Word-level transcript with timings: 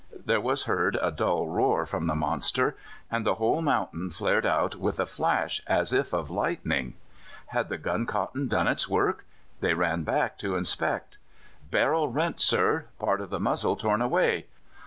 There 0.25 0.41
was 0.41 0.63
heard 0.63 0.97
a 0.99 1.11
dull 1.11 1.47
roar 1.47 1.85
from 1.85 2.07
the 2.07 2.15
monster, 2.15 2.75
and 3.11 3.23
the 3.23 3.35
whole 3.35 3.61
mountain 3.61 4.09
flared 4.09 4.47
out 4.47 4.73
with 4.75 4.99
a 4.99 5.05
flash 5.05 5.61
as 5.67 5.93
if 5.93 6.11
of 6.11 6.31
lightning. 6.31 6.95
"Had 7.49 7.69
the 7.69 7.77
gun 7.77 8.07
cotton 8.07 8.47
done 8.47 8.67
its 8.67 8.89
work?" 8.89 9.25
They 9.59 9.75
ran 9.75 10.01
back 10.01 10.39
to 10.39 10.55
inspect. 10.55 11.19
"Barrel 11.69 12.07
rent, 12.07 12.41
sir; 12.41 12.85
part 12.97 13.21
of 13.21 13.29
the 13.29 13.39
muzzle 13.39 13.75
torn 13.75 14.01
away." 14.01 14.47